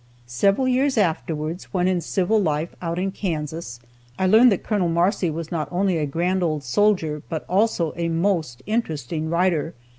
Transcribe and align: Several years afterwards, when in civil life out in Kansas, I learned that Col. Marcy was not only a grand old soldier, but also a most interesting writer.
Several 0.25 0.67
years 0.67 0.97
afterwards, 0.97 1.65
when 1.65 1.87
in 1.87 2.01
civil 2.01 2.41
life 2.41 2.75
out 2.81 2.97
in 2.97 3.11
Kansas, 3.11 3.79
I 4.17 4.25
learned 4.25 4.51
that 4.51 4.63
Col. 4.63 4.89
Marcy 4.89 5.29
was 5.29 5.51
not 5.51 5.67
only 5.71 5.99
a 5.99 6.07
grand 6.07 6.41
old 6.41 6.63
soldier, 6.63 7.21
but 7.29 7.45
also 7.47 7.93
a 7.95 8.09
most 8.09 8.63
interesting 8.65 9.29
writer. 9.29 9.75